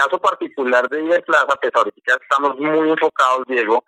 caso 0.00 0.18
particular 0.18 0.88
de 0.88 1.04
Iberplaza, 1.04 1.56
pues 1.60 1.72
ahorita 1.74 2.18
estamos 2.20 2.58
muy 2.58 2.90
enfocados, 2.90 3.44
Diego, 3.46 3.84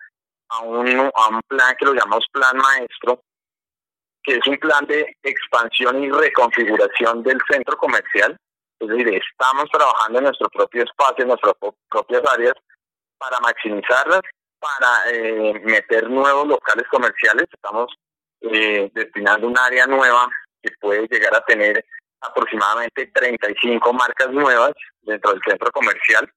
a 0.49 0.61
un, 0.61 1.11
a 1.13 1.27
un 1.29 1.41
plan 1.47 1.75
que 1.77 1.85
lo 1.85 1.93
llamamos 1.93 2.25
Plan 2.31 2.55
Maestro, 2.57 3.21
que 4.23 4.35
es 4.35 4.47
un 4.47 4.57
plan 4.57 4.85
de 4.85 5.17
expansión 5.23 6.03
y 6.03 6.11
reconfiguración 6.11 7.23
del 7.23 7.39
centro 7.49 7.75
comercial. 7.77 8.37
Es 8.79 8.87
decir, 8.87 9.09
estamos 9.09 9.65
trabajando 9.71 10.19
en 10.19 10.25
nuestro 10.25 10.49
propio 10.49 10.83
espacio, 10.83 11.23
en 11.23 11.29
nuestras 11.29 11.55
propias 11.89 12.21
áreas, 12.31 12.53
para 13.17 13.39
maximizarlas, 13.39 14.21
para 14.59 15.11
eh, 15.11 15.59
meter 15.63 16.09
nuevos 16.09 16.47
locales 16.47 16.85
comerciales. 16.89 17.47
Estamos 17.51 17.91
eh, 18.41 18.91
destinando 18.93 19.47
un 19.47 19.57
área 19.57 19.87
nueva 19.87 20.29
que 20.61 20.71
puede 20.79 21.07
llegar 21.07 21.35
a 21.35 21.43
tener 21.45 21.83
aproximadamente 22.23 23.07
35 23.07 23.93
marcas 23.93 24.29
nuevas 24.31 24.73
dentro 25.01 25.31
del 25.31 25.41
centro 25.45 25.71
comercial, 25.71 26.31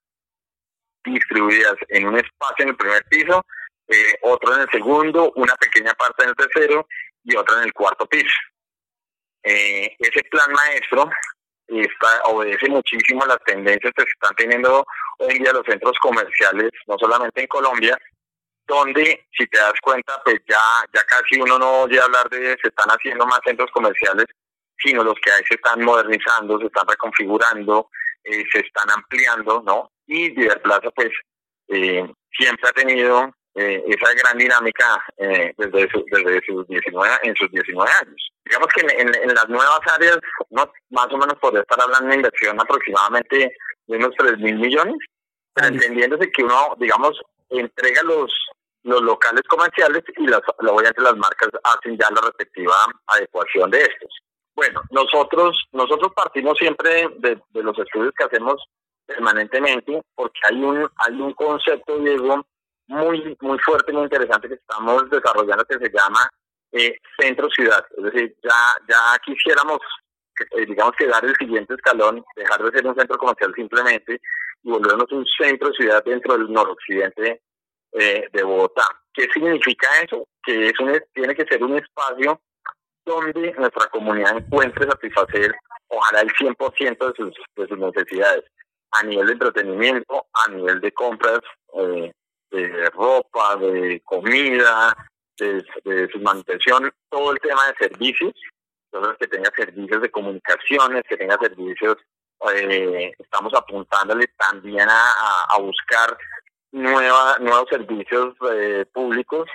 distribuidas 1.05 1.74
en 1.88 2.09
un 2.09 2.16
espacio 2.16 2.65
en 2.65 2.69
el 2.70 2.77
primer 2.77 3.05
piso, 3.05 3.45
eh, 3.88 4.19
otro 4.23 4.55
en 4.55 4.62
el 4.62 4.70
segundo, 4.70 5.33
una 5.37 5.55
pequeña 5.55 5.95
parte 5.95 6.24
en 6.24 6.30
el 6.30 6.37
tercero 6.37 6.88
y 7.23 7.37
otra 7.37 7.59
en 7.59 7.65
el 7.65 7.73
cuarto 7.73 8.07
piso. 8.07 8.34
Eh, 9.43 9.95
ese 9.98 10.23
plan 10.29 10.52
maestro 10.52 11.09
está, 11.69 12.23
obedece 12.24 12.68
muchísimo 12.68 13.23
a 13.23 13.29
las 13.29 13.38
tendencias 13.45 13.93
que 13.95 14.02
se 14.02 14.10
están 14.10 14.34
teniendo 14.37 14.84
hoy 15.18 15.37
en 15.37 15.43
día 15.45 15.52
los 15.52 15.65
centros 15.66 15.96
comerciales, 16.01 16.71
no 16.87 16.96
solamente 16.98 17.43
en 17.43 17.46
Colombia, 17.46 17.96
donde 18.66 19.27
si 19.37 19.46
te 19.46 19.59
das 19.59 19.79
cuenta, 19.80 20.21
pues 20.24 20.41
ya, 20.48 20.59
ya 20.93 21.02
casi 21.05 21.41
uno 21.41 21.59
no 21.59 21.82
oye 21.82 22.01
hablar 22.01 22.29
de 22.29 22.57
se 22.60 22.68
están 22.68 22.88
haciendo 22.88 23.24
más 23.27 23.38
centros 23.45 23.71
comerciales, 23.71 24.27
sino 24.83 25.03
los 25.03 25.15
que 25.15 25.30
hay 25.30 25.43
se 25.48 25.55
están 25.55 25.83
modernizando, 25.83 26.59
se 26.59 26.66
están 26.66 26.87
reconfigurando, 26.89 27.91
eh, 28.25 28.45
se 28.53 28.61
están 28.61 28.91
ampliando, 28.91 29.62
¿no? 29.65 29.91
Y 30.07 30.30
Plaza, 30.30 30.91
pues, 30.95 31.10
eh, 31.68 32.05
siempre 32.30 32.68
ha 32.68 32.73
tenido 32.73 33.30
eh, 33.55 33.83
esa 33.87 34.13
gran 34.15 34.38
dinámica 34.38 35.02
desde, 35.16 35.88
desde 36.10 36.41
sus 36.46 36.66
19, 36.68 37.10
en 37.23 37.35
sus 37.37 37.51
19 37.51 37.91
años. 38.02 38.30
Digamos 38.45 38.68
que 38.74 38.83
en, 38.83 39.35
las 39.35 39.49
nuevas 39.49 39.80
áreas, 39.95 40.18
¿no? 40.51 40.71
más 40.90 41.07
o 41.11 41.16
menos 41.16 41.37
podría 41.40 41.63
estar 41.63 41.80
hablando 41.80 42.09
de 42.09 42.16
inversión 42.16 42.61
aproximadamente 42.61 43.57
de 43.87 43.96
unos 43.96 44.11
3 44.18 44.38
mil 44.38 44.57
millones, 44.57 44.96
pero 45.55 45.68
entendiéndose 45.68 46.30
que 46.30 46.45
uno, 46.45 46.77
digamos, 46.79 47.18
entrega 47.49 48.02
los 48.02 48.30
los 48.87 49.02
locales 49.02 49.43
comerciales 49.49 50.02
y 50.16 50.27
las, 50.29 50.40
obviamente 50.59 51.02
las 51.02 51.16
marcas 51.16 51.49
hacen 51.65 51.99
ya 51.99 52.09
la 52.11 52.21
respectiva 52.21 52.73
adecuación 53.09 53.71
de 53.71 53.80
estos. 53.80 54.11
Bueno, 54.57 54.80
nosotros, 54.90 55.68
nosotros 55.73 56.12
partimos 56.15 56.57
siempre 56.59 57.09
de, 57.18 57.38
los 57.52 57.79
estudios 57.79 58.15
que 58.16 58.24
hacemos 58.24 58.65
permanentemente, 59.04 60.01
porque 60.15 60.40
hay 60.49 60.62
un, 60.62 60.90
hay 60.96 61.21
un 61.21 61.35
concepto, 61.35 61.99
Diego, 61.99 62.43
muy, 62.87 63.37
muy 63.43 63.59
fuerte, 63.59 63.93
muy 63.93 64.04
interesante 64.04 64.49
que 64.49 64.54
estamos 64.54 65.10
desarrollando 65.10 65.65
que 65.66 65.78
se 65.78 65.93
llama 65.93 66.31
eh, 66.72 66.99
centro-ciudad. 67.19 67.84
Es 67.99 68.04
decir, 68.04 68.34
ya, 68.43 68.75
ya 68.88 69.19
quisiéramos, 69.22 69.78
eh, 70.56 70.65
digamos, 70.66 70.94
que 70.97 71.06
dar 71.06 71.22
el 71.22 71.37
siguiente 71.37 71.75
escalón, 71.75 72.25
dejar 72.34 72.62
de 72.62 72.71
ser 72.71 72.87
un 72.87 72.97
centro 72.97 73.19
comercial 73.19 73.53
simplemente 73.54 74.21
y 74.62 74.71
volvernos 74.71 75.12
un 75.12 75.27
centro-ciudad 75.38 76.03
dentro 76.03 76.32
del 76.32 76.50
noroccidente 76.50 77.43
eh, 77.93 78.27
de 78.32 78.43
Bogotá. 78.43 78.87
¿Qué 79.12 79.28
significa 79.34 79.87
eso? 80.03 80.27
Que 80.43 80.69
es 80.69 80.81
un, 80.81 80.99
tiene 81.12 81.34
que 81.34 81.44
ser 81.44 81.62
un 81.62 81.77
espacio 81.77 82.41
donde 83.06 83.54
nuestra 83.56 83.87
comunidad 83.88 84.37
encuentre 84.37 84.87
satisfacer, 84.87 85.54
ojalá 85.88 86.21
el 86.22 86.28
100% 86.31 86.99
de 86.99 87.15
sus, 87.15 87.34
de 87.56 87.69
sus 87.69 87.78
necesidades, 87.78 88.44
a 88.91 89.03
nivel 89.04 89.26
de 89.28 89.32
entretenimiento, 89.32 90.26
a 90.44 90.50
nivel 90.50 90.81
de 90.81 90.93
compras 90.93 91.41
eh, 91.78 92.12
de 92.50 92.91
ropa, 92.91 93.56
de 93.56 94.00
comida, 94.04 94.97
de, 95.39 96.09
su 96.11 96.19
manutención, 96.21 96.91
todo 97.09 97.33
el 97.33 97.41
tema 97.41 97.67
de 97.69 97.89
servicios, 97.89 98.33
entonces 98.91 99.19
que 99.19 99.28
tenga 99.28 99.50
servicios 99.55 100.03
de 100.03 100.11
comunicaciones, 100.11 101.03
que 101.09 101.17
tenga 101.17 101.38
servicios, 101.38 101.97
eh, 102.55 103.12
estamos 103.19 103.53
apuntándole 103.55 104.27
también 104.38 104.88
a, 104.88 105.59
buscar 105.61 106.17
nueva, 106.73 107.37
nuevos 107.41 107.69
servicios 107.71 108.34
eh, 108.53 108.84
públicos 108.93 109.49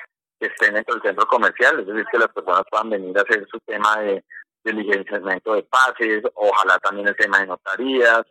estén 0.48 0.74
dentro 0.74 0.96
del 0.96 1.04
centro 1.04 1.26
comercial, 1.28 1.80
es 1.80 1.88
decir, 1.88 2.06
que 2.12 2.20
las 2.20 2.30
personas 2.30 2.64
puedan 2.70 2.90
venir 2.90 3.18
a 3.18 3.22
hacer 3.22 3.46
su 3.50 3.60
tema 3.62 3.98
de, 4.02 4.24
diligenciamiento 4.64 5.54
de 5.54 5.64
pases, 5.64 6.24
ojalá 6.36 6.78
también 6.80 7.08
el 7.08 7.16
tema 7.16 7.40
de 7.40 7.48
notarías, 7.48 8.24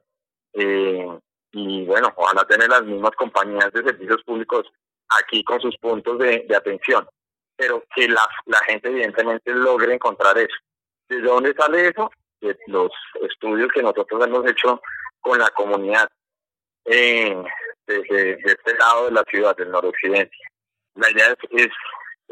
eh, 0.52 1.18
y 1.52 1.84
bueno, 1.86 2.12
ojalá 2.16 2.44
tener 2.44 2.68
las 2.68 2.84
mismas 2.84 3.12
compañías 3.16 3.72
de 3.72 3.82
servicios 3.82 4.22
públicos 4.24 4.66
aquí 5.20 5.42
con 5.42 5.60
sus 5.60 5.76
puntos 5.78 6.18
de, 6.18 6.46
atención, 6.56 7.06
pero 7.56 7.82
que 7.94 8.08
la, 8.08 8.22
la 8.46 8.58
gente 8.66 8.88
evidentemente 8.88 9.52
logre 9.52 9.94
encontrar 9.94 10.38
eso. 10.38 10.56
¿De 11.08 11.20
dónde 11.20 11.52
sale 11.54 11.88
eso? 11.88 12.10
De 12.40 12.56
los 12.68 12.90
estudios 13.28 13.68
que 13.74 13.82
nosotros 13.82 14.24
hemos 14.24 14.46
hecho 14.48 14.80
con 15.20 15.38
la 15.38 15.50
comunidad 15.50 16.08
eh, 16.84 17.36
de, 17.86 18.02
de, 18.02 18.38
este 18.44 18.74
lado 18.78 19.06
de 19.06 19.12
la 19.12 19.24
ciudad, 19.28 19.56
del 19.56 19.70
noroccidente. 19.70 20.36
La 20.94 21.10
idea 21.10 21.36
es 21.50 21.66
es 21.66 21.72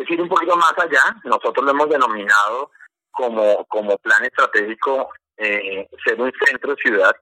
ir 0.09 0.21
un 0.21 0.29
poquito 0.29 0.57
más 0.57 0.73
allá. 0.79 1.17
Nosotros 1.25 1.65
lo 1.65 1.71
hemos 1.71 1.89
denominado 1.89 2.71
como, 3.11 3.65
como 3.67 3.99
plan 3.99 4.25
estratégico 4.25 5.11
eh, 5.37 5.89
ser 6.05 6.21
un 6.21 6.33
centro 6.45 6.75
ciudad, 6.77 7.15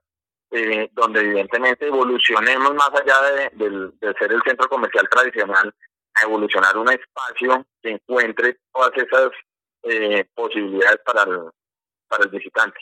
eh, 0.50 0.88
donde 0.92 1.20
evidentemente 1.20 1.86
evolucionemos 1.86 2.74
más 2.74 2.90
allá 2.90 3.22
de, 3.22 4.14
ser 4.18 4.32
el 4.32 4.42
centro 4.42 4.68
comercial 4.68 5.08
tradicional, 5.08 5.74
a 6.14 6.24
evolucionar 6.24 6.76
un 6.76 6.90
espacio 6.90 7.66
que 7.82 7.90
encuentre 7.90 8.58
todas 8.72 8.92
esas 8.96 9.30
eh, 9.82 10.24
posibilidades 10.34 11.00
para 11.04 11.24
para 12.08 12.24
el 12.24 12.30
visitante. 12.30 12.78